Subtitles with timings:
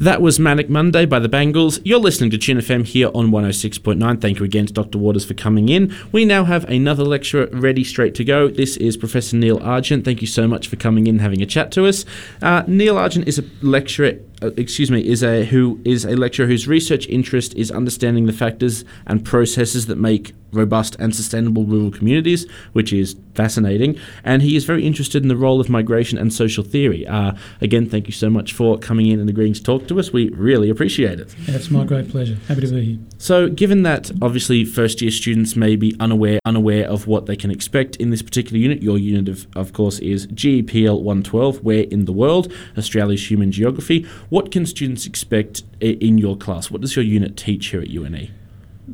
[0.00, 1.80] That was Manic Monday by the Bangles.
[1.84, 4.20] You're listening to Tune FM here on 106.9.
[4.20, 4.96] Thank you again to Dr.
[4.96, 5.92] Waters for coming in.
[6.12, 8.46] We now have another lecturer ready straight to go.
[8.46, 10.04] This is Professor Neil Argent.
[10.04, 12.04] Thank you so much for coming in and having a chat to us.
[12.40, 16.46] Uh, Neil Argent is a lecturer uh, excuse me, is a who is a lecturer
[16.46, 21.90] whose research interest is understanding the factors and processes that make robust and sustainable rural
[21.90, 23.98] communities, which is fascinating.
[24.24, 27.06] And he is very interested in the role of migration and social theory.
[27.06, 30.12] Uh, again, thank you so much for coming in and agreeing to talk to us.
[30.12, 31.34] We really appreciate it.
[31.46, 32.36] Yeah, it's my great pleasure.
[32.48, 32.98] Happy to be here.
[33.18, 37.50] So, given that obviously first year students may be unaware unaware of what they can
[37.50, 42.06] expect in this particular unit, your unit of, of course is GEPL 112, Where in
[42.06, 44.06] the World, Australia's Human Geography.
[44.30, 46.70] What can students expect in your class?
[46.70, 48.28] What does your unit teach here at UNE?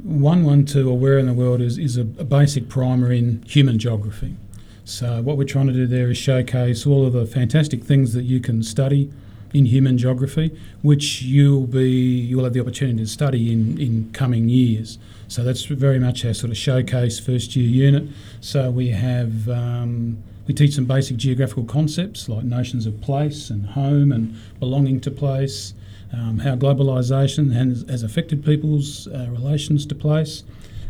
[0.02, 4.36] 112 or Where in the World is, is a, basic primer in human geography.
[4.84, 8.24] So, what we're trying to do there is showcase all of the fantastic things that
[8.24, 9.10] you can study
[9.52, 14.48] in human geography, which you'll be you'll have the opportunity to study in, in coming
[14.48, 14.98] years.
[15.26, 18.08] So that's very much our sort of showcase first year unit.
[18.40, 23.66] So we have um, we teach some basic geographical concepts like notions of place and
[23.66, 25.74] home and belonging to place,
[26.12, 30.44] um, how globalisation has, has, affected people's uh, relations to place.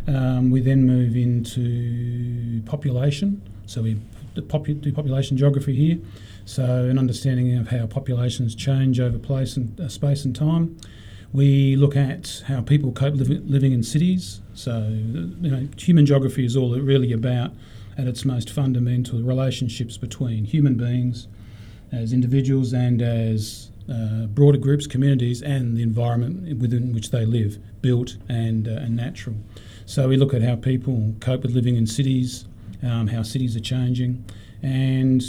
[0.07, 3.41] Um, we then move into population.
[3.67, 4.01] So we
[4.35, 5.99] do population geography here.
[6.45, 10.77] So an understanding of how populations change over place and uh, space and time.
[11.33, 14.41] We look at how people cope living in cities.
[14.55, 17.53] So you know, human geography is all really about
[17.97, 21.29] at its most fundamental relationships between human beings
[21.93, 27.59] as individuals and as uh, broader groups, communities, and the environment within which they live,
[27.83, 29.37] built and, uh, and natural.
[29.87, 32.47] So we look at how people cope with living in cities,
[32.83, 34.25] um, how cities are changing,
[34.63, 35.23] and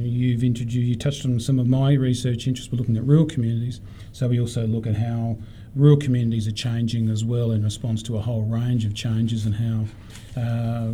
[0.00, 2.70] you've introduced, you touched on some of my research interests.
[2.70, 3.80] We're looking at rural communities,
[4.12, 5.36] so we also look at how
[5.78, 9.54] rural communities are changing as well in response to a whole range of changes and
[9.54, 9.84] how
[10.36, 10.90] uh,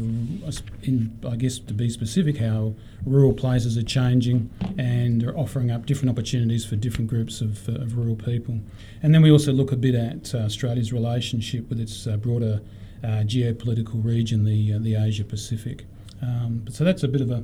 [0.83, 2.75] in, I guess to be specific, how
[3.07, 7.73] rural places are changing and are offering up different opportunities for different groups of, uh,
[7.73, 8.61] of rural people.
[9.03, 12.61] And then we also look a bit at uh, Australia's relationship with its uh, broader
[13.03, 15.87] uh, geopolitical region, the, uh, the Asia Pacific.
[16.21, 17.43] Um, so that's a bit of a,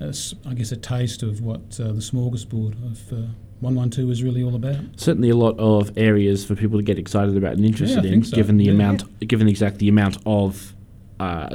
[0.00, 0.14] a,
[0.44, 4.76] I guess, a taste of what the smorgasbord of 112 is really all about.
[4.96, 8.24] Certainly, a lot of areas for people to get excited about and interested yeah, in,
[8.24, 8.36] so.
[8.36, 10.74] given the yeah, amount, given exact the amount of
[11.20, 11.54] uh,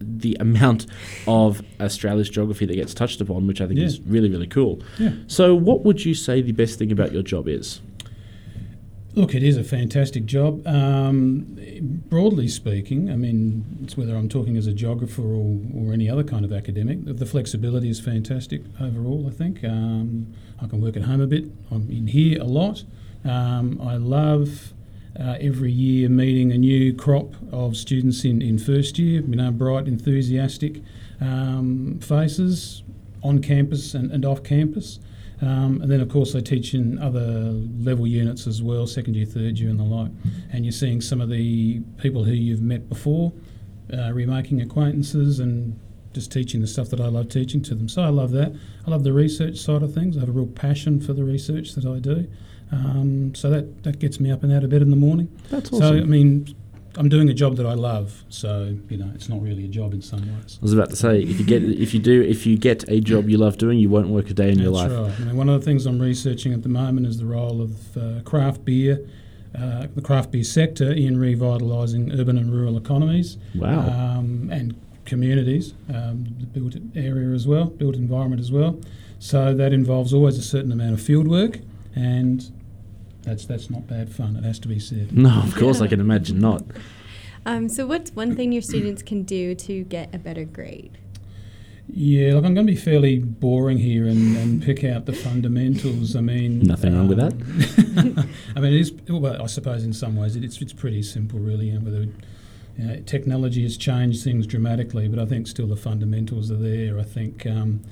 [0.00, 0.86] the amount
[1.26, 3.86] of Australia's geography that gets touched upon, which I think yeah.
[3.86, 4.82] is really, really cool.
[4.98, 5.10] Yeah.
[5.26, 7.80] So, what would you say the best thing about your job is?
[9.18, 10.64] Look, it is a fantastic job.
[10.64, 11.58] Um,
[12.08, 16.22] broadly speaking, I mean, it's whether I'm talking as a geographer or, or any other
[16.22, 19.64] kind of academic, the flexibility is fantastic overall, I think.
[19.64, 21.46] Um, I can work at home a bit.
[21.72, 22.84] I'm in here a lot.
[23.24, 24.72] Um, I love
[25.18, 29.50] uh, every year meeting a new crop of students in, in first year, you know,
[29.50, 30.80] bright, enthusiastic
[31.20, 32.84] um, faces
[33.24, 35.00] on campus and, and off campus.
[35.40, 39.26] Um, and then, of course, they teach in other level units as well, second year,
[39.26, 40.10] third year, and the like.
[40.52, 43.32] And you're seeing some of the people who you've met before,
[43.92, 45.78] uh, remaking acquaintances and
[46.12, 47.88] just teaching the stuff that I love teaching to them.
[47.88, 48.52] So I love that.
[48.86, 50.16] I love the research side of things.
[50.16, 52.26] I have a real passion for the research that I do.
[52.72, 55.28] Um, so that, that gets me up and out of bed in the morning.
[55.50, 55.80] That's awesome.
[55.80, 56.54] So, I mean,
[56.98, 59.94] I'm doing a job that I love, so you know it's not really a job
[59.94, 60.58] in some ways.
[60.60, 63.00] I was about to say, if you get if you do if you get a
[63.00, 64.90] job you love doing, you won't work a day in That's your life.
[64.90, 65.20] Right.
[65.20, 67.96] I mean, one of the things I'm researching at the moment is the role of
[67.96, 69.08] uh, craft beer,
[69.56, 73.38] uh, the craft beer sector in revitalising urban and rural economies.
[73.54, 73.78] Wow.
[73.78, 78.78] Um, and communities, um, the built area as well, built environment as well.
[79.20, 81.60] So that involves always a certain amount of field work
[81.94, 82.50] and
[83.28, 84.36] that's that's not bad fun.
[84.36, 85.16] It has to be said.
[85.16, 86.62] No, of course I can imagine not.
[87.46, 90.98] Um, so, what's one thing your students can do to get a better grade?
[91.90, 96.14] Yeah, look, I'm going to be fairly boring here and, and pick out the fundamentals.
[96.14, 97.98] I mean, nothing um, wrong with that.
[97.98, 98.92] Um, I mean, it is.
[99.08, 101.66] Well, I suppose in some ways it's it's pretty simple, really.
[101.66, 105.76] You know, whether you know, technology has changed things dramatically, but I think still the
[105.76, 106.98] fundamentals are there.
[106.98, 107.46] I think.
[107.46, 107.82] Um,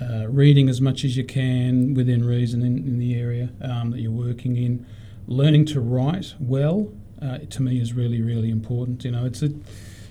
[0.00, 4.00] uh, reading as much as you can within reason in, in the area um, that
[4.00, 4.86] you're working in.
[5.26, 9.04] Learning to write well, uh, to me, is really, really important.
[9.04, 9.50] You know, it's a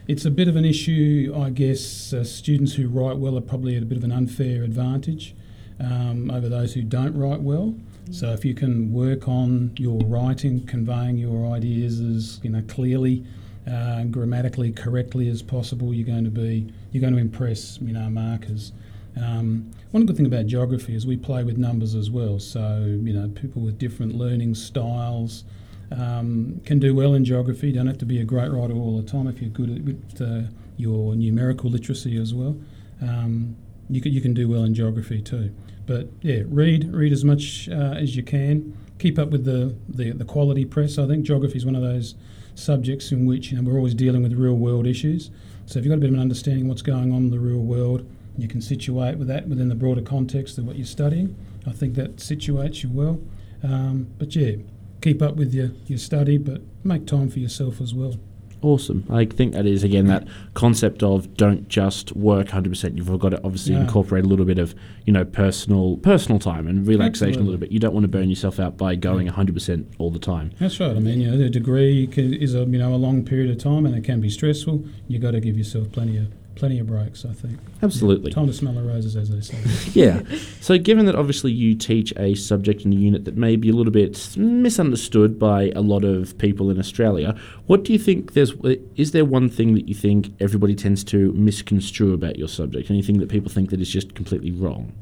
[0.07, 2.13] it's a bit of an issue, I guess.
[2.13, 5.35] Uh, students who write well are probably at a bit of an unfair advantage
[5.79, 7.75] um, over those who don't write well.
[8.11, 13.25] So if you can work on your writing, conveying your ideas as you know clearly,
[13.69, 18.09] uh, grammatically correctly as possible, you're going to be you're going to impress you know
[18.09, 18.73] markers.
[19.21, 22.39] Um, one good thing about geography is we play with numbers as well.
[22.39, 25.45] So, you know, people with different learning styles
[25.91, 27.67] um, can do well in geography.
[27.67, 29.81] You don't have to be a great writer all the time if you're good at
[29.83, 32.57] with, uh, your numerical literacy as well.
[33.01, 33.55] Um,
[33.89, 35.53] you, can, you can do well in geography too.
[35.85, 38.75] But yeah, read read as much uh, as you can.
[38.97, 40.97] Keep up with the, the, the quality press.
[40.97, 42.15] I think geography is one of those
[42.55, 45.29] subjects in which you know we're always dealing with real world issues.
[45.65, 47.39] So if you've got a bit of an understanding of what's going on in the
[47.39, 51.35] real world, you can situate with that within the broader context of what you're studying.
[51.67, 53.19] I think that situates you well.
[53.63, 54.55] Um, but yeah,
[55.01, 58.15] keep up with your, your study, but make time for yourself as well.
[58.61, 59.05] Awesome.
[59.11, 62.97] I think that is again that concept of don't just work 100%.
[62.97, 63.81] You've got to obviously Yeah.
[63.81, 64.73] incorporate a little bit of
[65.05, 67.71] you know personal personal time and relaxation a little bit.
[67.71, 70.51] You don't want to burn yourself out by going 100% all the time.
[70.59, 70.95] That's right.
[70.95, 73.85] I mean, you know, the degree is a you know a long period of time,
[73.85, 74.83] and it can be stressful.
[75.07, 77.25] You've got to give yourself plenty of plenty of breaks.
[77.25, 77.59] I think.
[77.83, 78.31] Absolutely.
[78.31, 79.57] Time to smell the roses, as they say.
[79.93, 80.21] Yeah.
[80.61, 83.73] So, given that obviously you teach a subject in a unit that may be a
[83.73, 87.35] little bit misunderstood by a lot of people in Australia,
[87.67, 88.33] what do you think?
[88.33, 88.53] There's
[88.95, 92.89] is there one thing that you think everybody tends to misconstrue about your subject?
[92.89, 94.93] Anything that people think that is just completely wrong?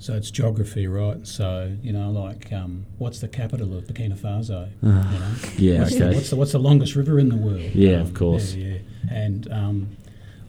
[0.00, 1.26] So it's geography, right?
[1.26, 4.68] So you know, like, um, what's the capital of Burkina Faso?
[4.82, 5.48] you Ah, know?
[5.58, 5.80] Yeah.
[5.80, 6.14] What's, the, Okay.
[6.14, 7.60] what's the what's the longest river in the world?
[7.74, 8.54] Yeah, Um, of course.
[8.54, 8.78] Yeah, yeah.
[9.10, 9.88] And um,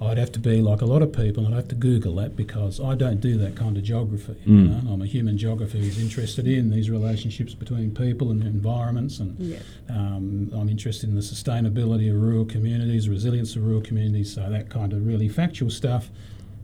[0.02, 2.36] I'd have to be like a lot of people, and I'd have to Google that
[2.38, 4.36] because I don't do that kind of geography.
[4.46, 4.84] You Mm.
[4.86, 4.92] know?
[4.94, 9.58] I'm a human geographer who's interested in these relationships between people and environments, and Yeah.
[9.90, 14.34] um, I'm interested in the sustainability of rural communities, resilience of rural communities.
[14.34, 16.10] So that kind of really factual stuff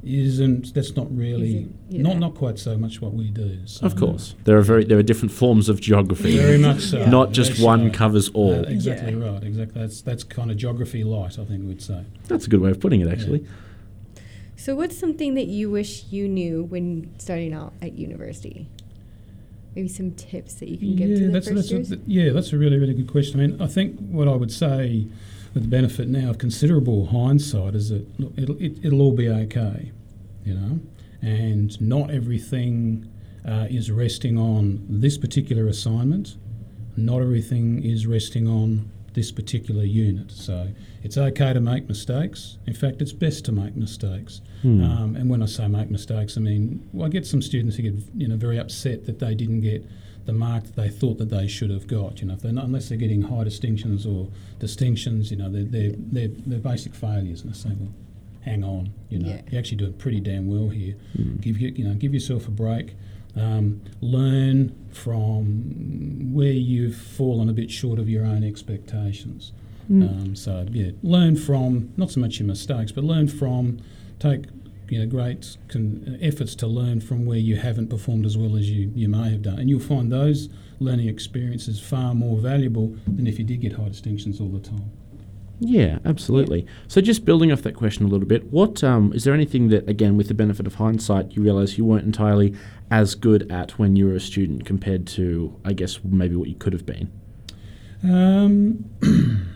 [0.05, 0.73] isn't.
[0.73, 2.01] That's not really Isn't- yeah.
[2.03, 3.57] not not quite so much what we do.
[3.65, 6.37] So, Of course, there are very there are different forms of geography.
[6.37, 7.05] Very much so.
[7.17, 7.97] Not just Very one so.
[7.97, 8.53] covers all.
[8.53, 9.25] Uh, exactly Yeah.
[9.31, 9.43] right.
[9.43, 9.81] Exactly.
[9.81, 11.39] That's that's kind of geography light.
[11.39, 12.03] I think we'd say.
[12.27, 13.45] That's a good way of putting it, actually.
[14.57, 18.67] So, what's something that you wish you knew when starting out at university?
[19.75, 21.91] Maybe some tips that you can give to the that's, first that's years.
[21.91, 23.39] a, yeah, that's a really really good question.
[23.41, 25.07] I mean, I think what I would say,
[25.55, 29.29] with the benefit now of considerable hindsight, is that look, it'll it, it'll all be
[29.29, 29.91] okay,
[30.43, 30.79] you know,
[31.21, 33.09] and not everything
[33.47, 36.35] uh, is resting on this particular assignment.
[36.97, 40.31] Not everything is resting on this particular unit.
[40.31, 40.67] So
[41.03, 42.57] it's okay to make mistakes.
[42.67, 44.41] In fact, it's best to make mistakes.
[44.61, 44.83] Hmm.
[44.83, 47.83] Um, and when I say make mistakes, I mean well, I get some students who
[47.83, 49.83] get you know very upset that they didn't get
[50.25, 52.19] the mark that they thought that they should have got.
[52.21, 54.27] You know, if they're not, unless they're getting high distinctions or
[54.59, 57.41] distinctions, you know, they're they're they're, they're basic failures.
[57.41, 57.93] And I say, well,
[58.41, 59.41] hang on, you know, Yeah.
[59.49, 60.95] you're actually doing pretty damn well here.
[61.15, 61.35] Hmm.
[61.37, 62.95] Give you you know give yourself a break.
[63.35, 69.51] Um, learn from where you've fallen a bit short of your own expectations.
[69.87, 70.03] Hmm.
[70.03, 73.79] Um, so yeah, learn from not so much your mistakes, but learn from
[74.19, 74.45] take
[74.89, 78.69] you know great con- efforts to learn from where you haven't performed as well as
[78.69, 80.49] you, you may have done, and you'll find those
[80.79, 84.91] learning experiences far more valuable than if you did get high distinctions all the time.
[85.59, 86.65] Yeah, absolutely.
[86.87, 89.87] So, just building off that question a little bit, what um, is there anything that,
[89.87, 92.53] again, with the benefit of hindsight, you realise you weren't entirely
[92.91, 96.55] as good at when you were a student compared to, I guess, maybe what you
[96.55, 97.11] could have been?
[98.03, 98.85] Um,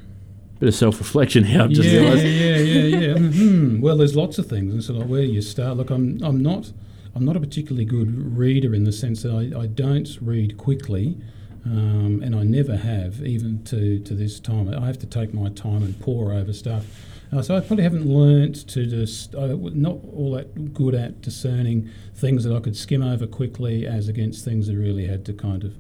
[0.60, 1.62] Bit of self-reflection here.
[1.62, 2.25] I've just yeah, realised.
[2.25, 3.13] yeah, yeah, yeah.
[3.18, 5.78] hmm Well, there's lots of things, and so like where do you start?
[5.78, 6.74] Look, I'm, I'm not,
[7.16, 11.18] I'm not a particularly good reader in the sense that I, I don't read quickly,
[11.65, 14.73] um, and I never have, even to, to this time.
[14.73, 16.85] I have to take my time and pore over stuff.
[17.31, 21.89] Uh, so I probably haven't learnt to just, w- not all that good at discerning
[22.16, 25.63] things that I could skim over quickly as against things that really had to kind
[25.63, 25.75] of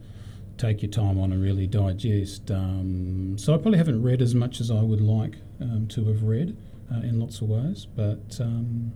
[0.57, 2.51] take your time on and really digest.
[2.51, 6.23] Um, so I probably haven't read as much as I would like um, to have
[6.23, 6.55] read
[6.93, 7.87] uh, in lots of ways.
[7.95, 8.93] But um,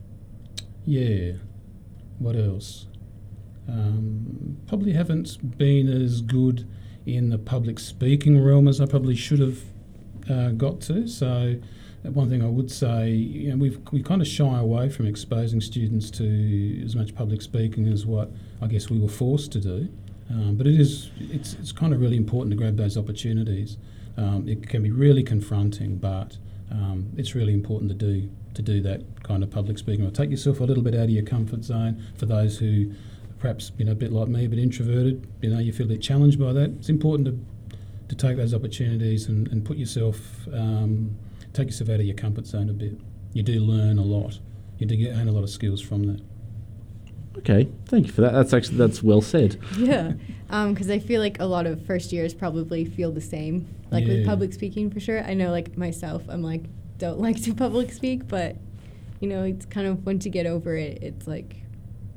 [0.86, 1.34] yeah,
[2.20, 2.86] what else?
[3.68, 6.68] Um, probably haven't been as good
[7.06, 9.60] in the public speaking realm as I probably should have
[10.30, 11.08] uh, got to.
[11.08, 11.56] So
[12.06, 15.06] uh, one thing I would say, you know, we've, we kind of shy away from
[15.06, 19.60] exposing students to as much public speaking as what I guess we were forced to
[19.60, 19.90] do.
[20.30, 23.78] Um, but it is it's, it's kind of really important to grab those opportunities.
[24.18, 26.38] Um, it can be really confronting, but
[26.72, 30.06] um, it's really important to do to do that kind of public speaking.
[30.06, 32.02] Or take yourself a little bit out of your comfort zone.
[32.18, 32.92] For those who
[33.44, 36.02] perhaps you know a bit like me, but introverted, you know you feel a bit
[36.02, 36.70] challenged by that.
[36.80, 37.38] It's important to
[38.08, 40.18] to take those opportunities and, and put yourself
[40.54, 41.18] um,
[41.52, 42.98] take yourself out of your comfort zone a bit.
[43.34, 44.40] You do learn a lot.
[44.78, 46.22] You do gain a lot of skills from that.
[47.40, 48.32] Okay, thank you for that.
[48.32, 49.60] That's actually that's well said.
[49.78, 50.14] Yeah,
[50.48, 53.68] because I feel like a lot of first years probably feel the same.
[53.92, 55.22] Like with public speaking, for sure.
[55.22, 56.64] I know, like myself, I'm like
[56.98, 58.56] don't like to public speak, but
[59.20, 61.63] you know, it's kind of once you get over it, it's like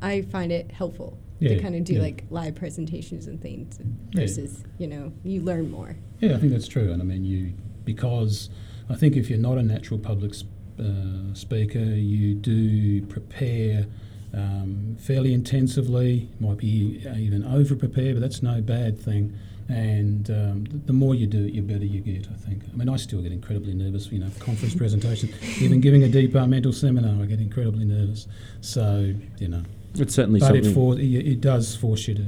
[0.03, 2.03] I find it helpful Yeah, to kind of do yeah.
[2.03, 3.79] like live presentations and things
[4.13, 4.21] Yeah.
[4.23, 5.97] versus you know you learn more.
[6.21, 6.93] Yeah, I think that's true.
[6.93, 7.53] And I mean, you
[7.85, 8.51] because
[8.89, 10.49] I think if you're not a natural public sp-
[10.79, 13.87] uh, speaker, you do prepare
[14.35, 16.29] um, fairly intensively.
[16.41, 19.33] Might be even over prepare, but that's no bad thing.
[19.69, 22.29] And um, th- the more you do it, the better you get.
[22.31, 22.63] I think.
[22.73, 24.13] I mean, I still get incredibly nervous.
[24.13, 28.29] You know, conference presentations, even giving a departmental seminar, I get incredibly nervous.
[28.61, 29.63] So you know,
[30.01, 30.65] It's certainly but something.
[30.71, 32.27] it, for, it, it does force you to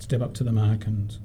[0.00, 1.16] step up to the mark and.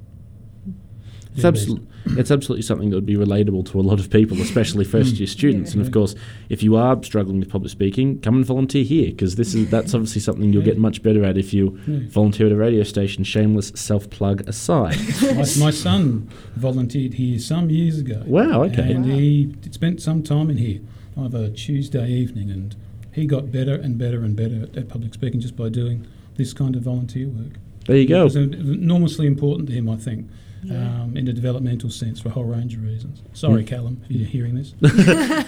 [1.32, 1.62] It's, do your best.
[1.62, 5.14] absolutely, it's absolutely something that would be relatable to a lot of people, especially first
[5.20, 5.72] year students.
[5.74, 5.92] And of Yeah.
[5.92, 6.16] course,
[6.48, 9.94] if you are struggling with public speaking, come and volunteer here because this is that's
[9.94, 12.00] obviously something you'll get much better at if you Yeah.
[12.08, 13.22] volunteer at a radio station.
[13.22, 14.96] Shameless self plug aside.
[15.22, 18.24] my, my son volunteered here some years ago.
[18.26, 18.64] wow.
[18.64, 18.92] Okay.
[18.92, 19.14] And Wow.
[19.16, 20.80] he spent some time in here
[21.16, 22.74] of a Tuesday evening, and
[23.12, 26.52] he got better and better and better at, at public speaking just by doing this
[26.52, 27.52] kind of volunteer work.
[27.86, 28.20] There you go.
[28.22, 30.28] It was enormously important to him, I think,
[30.62, 31.02] Yeah.
[31.02, 33.22] um, in a developmental sense for a whole range of reasons.
[33.32, 34.74] Sorry, Callum, if you're hearing this.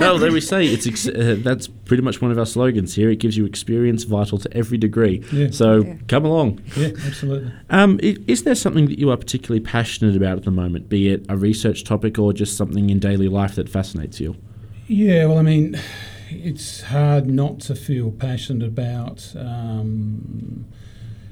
[0.01, 3.11] oh, there we say it's ex- uh, that's pretty much one of our slogans here.
[3.11, 5.23] It gives you experience vital to every degree.
[5.33, 5.49] Yeah.
[5.51, 5.97] So Yeah.
[6.09, 6.61] come along.
[6.77, 7.53] yeah, absolutely.
[7.71, 11.11] Um, i- is there something that you are particularly passionate about at the moment, be
[11.11, 14.35] it a research topic or just something in daily life that fascinates you?
[14.89, 15.79] Yeah, well, I mean,
[16.45, 20.67] it's hard not to feel passionate about, um,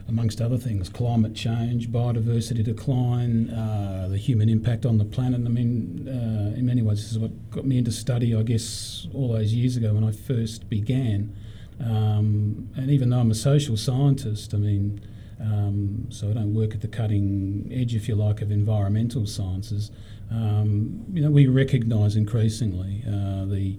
[0.08, 5.40] amongst other things, climate change, biodiversity decline, uh, the human impact on the planet.
[5.44, 9.06] I mean, uh, in many ways, this is what got me into study, I guess,
[9.14, 11.36] all those years ago when I first began.
[11.78, 15.00] Um, and even though I'm a social scientist, I mean,
[15.40, 19.90] um, so I don't work at the cutting edge, if you like, of environmental sciences.
[20.30, 23.78] Um, you know, we recognise increasingly uh, the,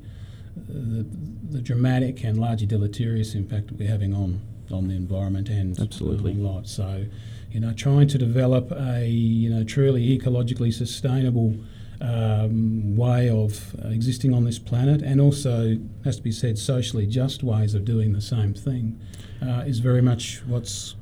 [0.55, 1.05] the
[1.49, 4.41] the dramatic and largely deleterious impact that we're having on
[4.71, 6.33] on the environment and Absolutely.
[6.33, 6.65] life.
[6.65, 7.05] So,
[7.51, 11.55] you know, trying to develop a you know truly ecologically sustainable
[11.99, 17.43] um, way of existing on this planet, and also has to be said socially just
[17.43, 18.99] ways of doing the same thing,
[19.41, 20.95] uh, is very much what's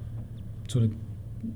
[0.68, 0.92] sort of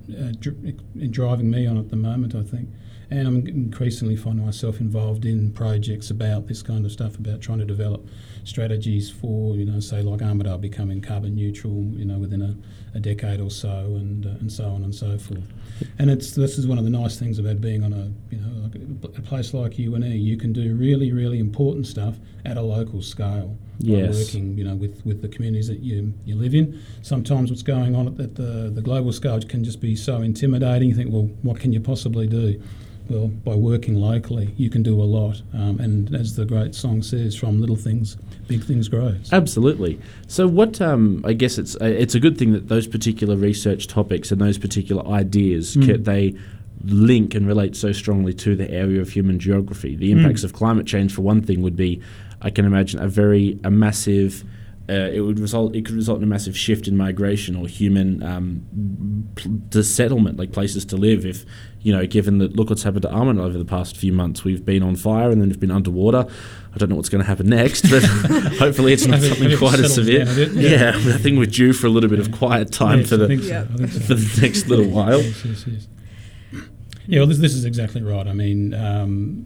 [0.09, 0.77] uh, dri-
[1.09, 2.35] driving me on at the moment.
[2.35, 2.69] I think.
[3.09, 7.59] And I'm increasingly finding myself involved in projects about this kind of stuff, about trying
[7.59, 8.07] to develop
[8.43, 12.55] strategies for, you know, say like Armidale becoming carbon neutral, you know, within a,
[12.95, 15.51] a decade or so, and uh, and so on and so forth.
[15.99, 18.63] And it's this is one of the nice things about being on a you know
[18.63, 20.03] like a, a place like UNE.
[20.03, 23.57] You can do really really important stuff at a local scale.
[23.79, 24.15] by Yes.
[24.15, 26.79] working you know with, with the communities that you, you live in.
[27.01, 30.89] Sometimes what's going on at the the global scale can just be so intimidating.
[30.89, 32.61] You think, well, what can you possibly do?
[33.09, 35.41] Well, by working locally, you can do a lot.
[35.53, 38.15] Um, and as the great song says, from little things,
[38.47, 39.15] big things grow.
[39.31, 39.99] Absolutely.
[40.27, 43.87] So, what um, I guess it's uh, it's a good thing that those particular research
[43.87, 45.85] topics and those particular ideas Mm.
[45.85, 46.35] ca- they
[46.85, 49.95] link and relate so strongly to the area of human geography.
[49.95, 52.01] The impacts of climate change, for one thing, would be,
[52.41, 54.43] I can imagine, a very a massive.
[54.89, 55.73] Uh, it would result.
[55.75, 60.37] It could result in a massive shift in migration or human um, pl- to settlement,
[60.37, 61.25] like places to live.
[61.25, 61.45] If
[61.81, 64.65] you know, given that look what's happened to Armand over the past few months, we've
[64.65, 66.25] been on fire and then we've been underwater.
[66.73, 68.03] I don't know what's going to happen next, but
[68.59, 70.25] hopefully it's not something it quite as severe.
[70.25, 71.13] down Yeah, yeah.
[71.13, 73.43] I think we're due for a little bit of quiet time Yes, for the so.
[73.43, 73.61] Yeah.
[73.61, 73.99] I think so.
[74.07, 75.21] for the next little while.
[75.21, 75.87] Yes, yes, yes.
[77.05, 78.27] Yeah, well, this, this is exactly right.
[78.27, 79.45] I mean, um,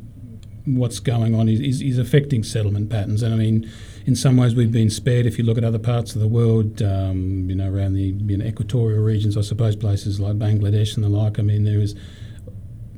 [0.65, 3.23] what's going on is, is, is affecting settlement patterns.
[3.23, 3.69] And I mean,
[4.07, 5.25] in some ways, we've been spared.
[5.25, 8.37] If you look at other parts of the world, um, you know, around the you
[8.37, 11.93] know, equatorial regions, I suppose places like Bangladesh and the like, I mean, there is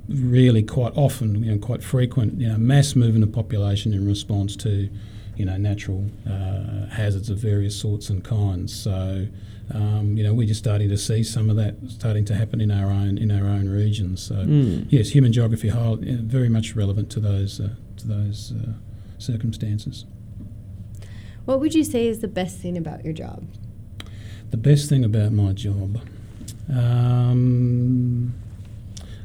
[0.08, 4.56] really quite often, you know, quite frequent, you know, mass movement of population in response
[4.58, 4.88] to,
[5.36, 8.72] you know, natural uh, hazards of various sorts and kinds.
[8.80, 9.26] So,
[9.74, 12.70] um, you know, we're just starting to see some of that starting to happen in
[12.70, 14.22] our own in our own regions.
[14.22, 14.86] So, Mm.
[14.90, 18.74] yes, human geography very much relevant to those uh, to those uh,
[19.18, 20.06] circumstances.
[21.50, 23.44] What would you say is the best thing about your job?
[24.52, 26.00] The best thing about my job,
[26.72, 28.36] um,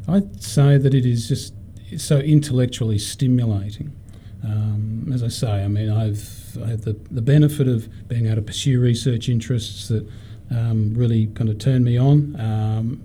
[0.09, 1.53] I'd say that it is just
[1.99, 3.95] so intellectually stimulating.
[4.43, 8.37] Um, as I say, I mean, I've I have the, the benefit of being able
[8.37, 10.09] to pursue research interests that
[10.51, 13.03] um, really kind of turn me on, um,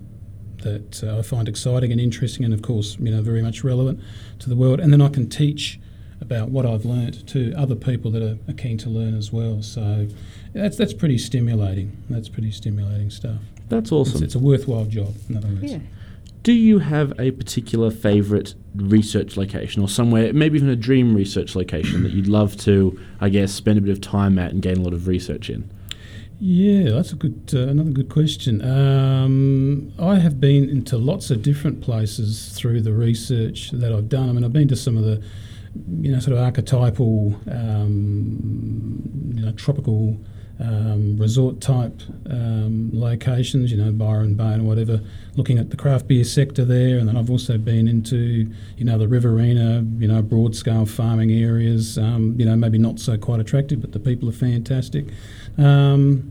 [0.62, 4.00] that uh, I find exciting and interesting, and of course, you know, very much relevant
[4.38, 4.80] to the world.
[4.80, 5.78] And then I can teach
[6.30, 9.62] about what I've learnt to other people that are, are keen to learn as well.
[9.62, 10.06] So
[10.52, 11.96] that's that's pretty stimulating.
[12.08, 13.40] That's pretty stimulating stuff.
[13.68, 14.22] That's It's, awesome.
[14.22, 15.72] it's a worthwhile job, in other words.
[15.72, 15.78] Yeah.
[16.42, 21.54] Do you have a particular favourite research location or somewhere, maybe even a dream research
[21.54, 24.78] location that you'd love to, I guess, spend a bit of time at and gain
[24.78, 25.70] a lot of research in?
[26.40, 28.62] Yeah, that's a good uh, another good question.
[28.64, 34.30] Um, I have been into lots of different places through the research that I've done.
[34.30, 35.22] I mean, I've been to some of the
[36.00, 40.18] you know sort of archetypal, um, you know, tropical
[40.60, 45.00] um, resort type um, locations, you know, Byron Bay and whatever,
[45.34, 46.98] looking at the craft beer sector there.
[46.98, 51.32] And then I've also been into, you know, the Riverina, you know, broad scale farming
[51.32, 55.06] areas, um, you know, maybe not so quite attractive, but the people are fantastic.
[55.56, 56.30] Um,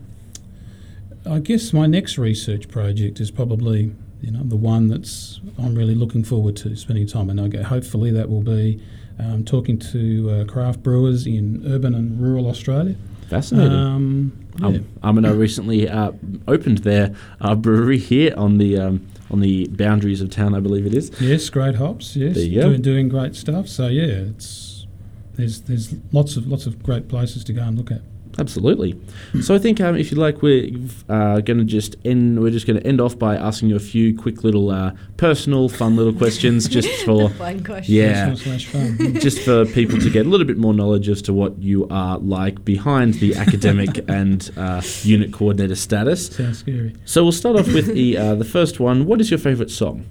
[1.29, 5.95] I guess my next research project is probably, you know, the one that's I'm really
[5.95, 7.29] looking forward to spending time.
[7.29, 8.81] And I hopefully that will be
[9.19, 12.95] um, talking to uh, craft brewers in urban and rural Australia.
[13.29, 13.77] Fascinating.
[13.77, 14.65] Um, yeah.
[14.67, 16.11] um, Amino recently uh,
[16.47, 20.85] opened their uh, brewery here on the um, on the boundaries of town, I believe
[20.85, 21.11] it is.
[21.21, 22.15] Yes, great hops.
[22.15, 23.67] Yes, doing, doing great stuff.
[23.67, 24.87] So yeah, it's
[25.35, 28.01] there's there's lots of lots of great places to go and look at.
[28.39, 28.99] Absolutely.
[29.41, 30.71] So I think um, if you like, we're
[31.09, 32.41] uh, going to just end.
[32.41, 35.67] We're just going to end off by asking you a few quick little uh, personal,
[35.67, 37.89] fun little questions, just for fun questions.
[37.89, 38.33] yeah,
[39.19, 42.17] just for people to get a little bit more knowledge as to what you are
[42.19, 46.27] like behind the academic and uh, unit coordinator status.
[46.27, 46.95] Sounds scary.
[47.05, 49.05] So we'll start off with the uh, the first one.
[49.05, 50.05] What is your favourite song?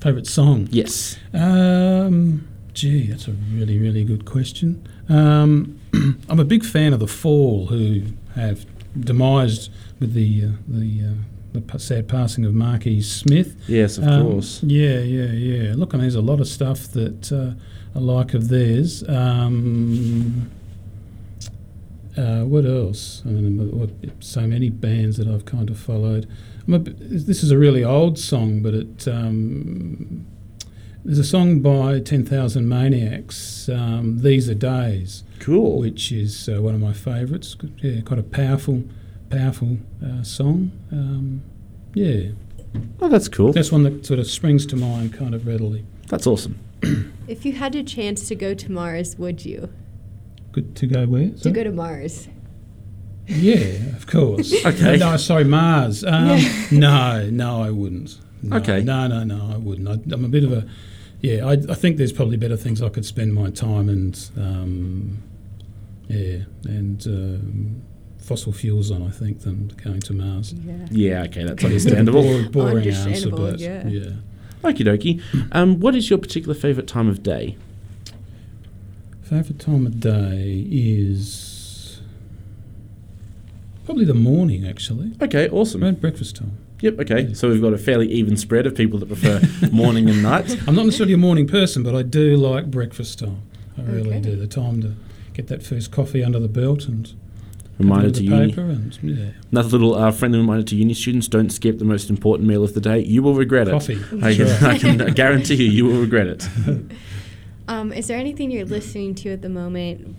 [0.00, 0.68] Favourite song?
[0.70, 1.18] Yes.
[1.34, 4.88] Um, gee, that's a really really good question.
[5.08, 5.78] Um,
[6.28, 8.02] I'm a big fan of the Fall, who
[8.34, 8.66] have
[8.98, 13.56] demised with the uh, the, uh, the sad passing of Marquis Smith.
[13.66, 14.62] Yes, of um, course.
[14.62, 15.74] Yeah, yeah, yeah.
[15.74, 17.52] Look, and there's a lot of stuff that uh,
[17.94, 19.02] I like of theirs.
[19.08, 20.50] Um,
[22.16, 23.22] uh, what else?
[23.24, 23.90] I mean, what,
[24.20, 26.28] so many bands that I've kind of followed.
[26.70, 30.26] A, this is a really old song, but it um,
[31.04, 35.24] there's a song by 10,000 Maniacs, um, These Are Days.
[35.38, 35.78] Cool.
[35.78, 37.56] Which is uh, one of my favourites.
[37.78, 38.84] Yeah, quite a powerful,
[39.30, 40.72] powerful uh, song.
[40.92, 41.42] Um,
[41.94, 42.30] yeah.
[43.00, 43.52] Oh, that's cool.
[43.52, 45.86] That's one that sort of springs to mind kind of readily.
[46.08, 46.58] That's awesome.
[47.28, 49.72] if you had a chance to go to Mars, would you?
[50.52, 51.28] Good to go where?
[51.28, 51.40] Sorry?
[51.40, 52.28] To go to Mars.
[53.26, 54.52] Yeah, of course.
[54.66, 54.96] okay.
[54.96, 56.04] No, sorry, Mars.
[56.04, 56.40] Um,
[56.72, 58.18] no, no, I wouldn't.
[58.42, 58.82] No, okay.
[58.82, 59.88] No, no, no, I wouldn't.
[59.88, 60.68] I, am a bit of a,
[61.20, 61.46] yeah.
[61.46, 65.22] I, I, think there's probably better things I could spend my time and, um,
[66.08, 67.82] yeah, and um,
[68.18, 69.02] fossil fuels on.
[69.02, 70.52] I think than going to Mars.
[70.52, 70.86] Yeah.
[70.90, 71.22] Yeah.
[71.24, 72.22] Okay, that's understandable.
[72.22, 73.86] boring, boring answer, but yeah.
[73.86, 74.10] yeah.
[74.62, 75.22] Okie dokie.
[75.52, 77.56] Um, what is your particular favourite time of day?
[79.22, 82.00] Favourite time of day is
[83.84, 85.12] probably the morning, actually.
[85.22, 85.84] Okay, awesome.
[85.84, 86.56] Around breakfast time.
[86.80, 87.34] Yep, okay.
[87.34, 89.40] So we've got a fairly even spread of people that prefer
[89.72, 90.50] morning and night.
[90.68, 93.42] I'm not necessarily a morning person, but I do like breakfast time.
[93.76, 94.20] I really okay.
[94.20, 94.36] do.
[94.36, 94.94] The time to
[95.32, 97.12] get that first coffee under the belt and
[97.78, 98.52] reminder to uni.
[98.52, 99.30] And, yeah.
[99.50, 102.74] Another little uh, friendly reminder to uni students: don't skip the most important meal of
[102.74, 103.00] the day.
[103.00, 103.94] You will regret coffee.
[103.94, 104.02] it.
[104.02, 104.22] Coffee.
[104.22, 106.48] I can, I can guarantee you, you will regret it.
[107.68, 110.16] Um, is there anything you're listening to at the moment,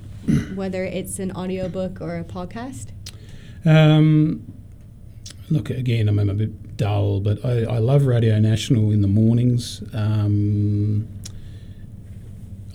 [0.54, 2.92] whether it's an audiobook or a podcast?
[3.66, 4.54] Um,
[5.50, 9.82] look, again, I'm, a bit dull, but I, I, love Radio National in the mornings.
[9.94, 11.08] Um,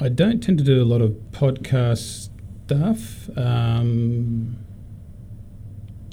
[0.00, 2.30] I don't tend to do a lot of podcast
[2.66, 3.28] stuff.
[3.36, 4.58] Um,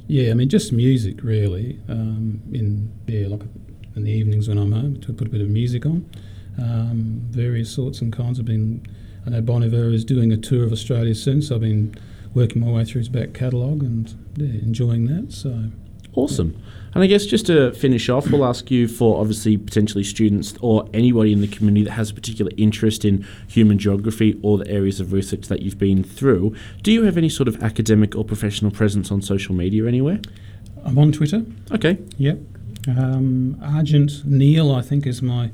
[0.08, 1.80] yeah, I mean, just music really.
[1.88, 3.41] Um, in yeah, like
[3.95, 6.10] in the evenings when I'm home, to put a bit of music on.
[6.62, 8.39] Um, various sorts and kinds.
[8.39, 8.86] I've been.
[9.26, 11.95] I know Bon Iver is doing a tour of Australia soon, so I've been
[12.34, 15.32] working my way through his back catalogue and yeah, enjoying that.
[15.32, 15.71] So
[16.13, 16.62] Awesome.
[16.93, 20.89] And I guess just to finish off, we'll ask you for obviously potentially students or
[20.93, 25.00] anybody in the community that has a particular interest in human geography or the areas
[25.00, 26.54] of research that you've been through.
[26.84, 30.19] Do you have any sort of academic or professional presence on social media anywhere?
[30.84, 31.45] I'm on Twitter.
[31.71, 31.97] Okay.
[32.17, 32.39] Yep.
[32.89, 35.52] Um, Argent Neil, I think, is my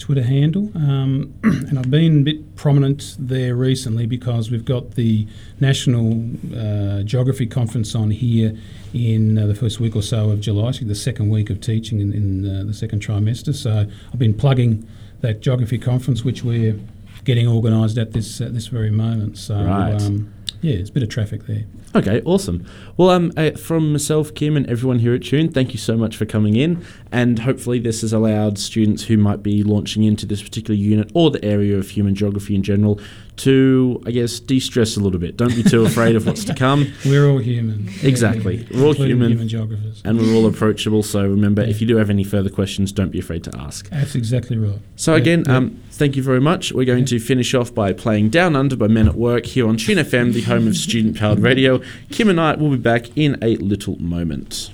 [0.00, 0.72] Twitter handle.
[0.74, 5.28] Um, and I've been a bit prominent there recently because we've got the
[5.60, 6.24] National
[6.56, 8.56] uh, Geography Conference on here
[8.92, 12.00] in uh, the first week or so of July, so the second week of teaching
[12.00, 13.54] in, in uh, the second trimester.
[13.54, 14.86] So I've been plugging
[15.20, 16.78] that geography conference, which we're
[17.24, 19.38] getting organised at this at this very moment.
[19.38, 20.00] So right.
[20.00, 21.64] um, yeah, it's a bit of traffic there.
[21.94, 22.66] Okay, awesome.
[22.96, 26.16] Well, um, uh, from myself, Kim, and everyone here at Tune, thank you so much
[26.16, 26.84] for coming in.
[27.10, 31.30] And hopefully, this has allowed students who might be launching into this particular unit or
[31.30, 33.00] the area of human geography in general
[33.40, 35.36] to, I guess, de stress a little bit.
[35.36, 36.92] Don't be too afraid of what's to come.
[37.04, 37.88] We're all human.
[38.02, 38.66] Exactly.
[38.72, 39.30] We're all human.
[39.32, 40.02] Human geographers.
[40.04, 41.02] And we're all approachable.
[41.02, 43.88] So remember, if you do have any further questions, don't be afraid to ask.
[43.90, 44.78] That's exactly right.
[44.96, 45.56] So Yeah, again, yeah.
[45.56, 46.72] um, thank you very much.
[46.72, 49.76] We're going to finish off by playing Down Under by Men at Work here on
[49.76, 51.80] Tune FM, the home of student-powered radio.
[52.10, 54.70] Kim and I will be back in a little moment.